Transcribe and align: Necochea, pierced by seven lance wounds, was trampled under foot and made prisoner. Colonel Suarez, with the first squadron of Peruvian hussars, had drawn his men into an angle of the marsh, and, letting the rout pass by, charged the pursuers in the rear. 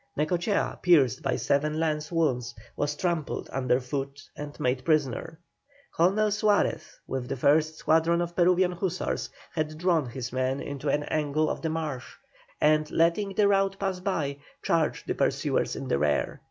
Necochea, 0.17 0.79
pierced 0.81 1.21
by 1.21 1.35
seven 1.35 1.79
lance 1.79 2.11
wounds, 2.11 2.55
was 2.75 2.95
trampled 2.95 3.47
under 3.53 3.79
foot 3.79 4.19
and 4.35 4.59
made 4.59 4.83
prisoner. 4.83 5.37
Colonel 5.95 6.31
Suarez, 6.31 6.99
with 7.05 7.27
the 7.29 7.37
first 7.37 7.75
squadron 7.77 8.19
of 8.19 8.35
Peruvian 8.35 8.71
hussars, 8.71 9.29
had 9.53 9.77
drawn 9.77 10.07
his 10.09 10.33
men 10.33 10.59
into 10.59 10.89
an 10.89 11.03
angle 11.03 11.51
of 11.51 11.61
the 11.61 11.69
marsh, 11.69 12.15
and, 12.59 12.89
letting 12.89 13.35
the 13.35 13.47
rout 13.47 13.77
pass 13.79 13.99
by, 13.99 14.37
charged 14.63 15.05
the 15.05 15.13
pursuers 15.13 15.75
in 15.75 15.87
the 15.87 15.99
rear. 15.99 16.39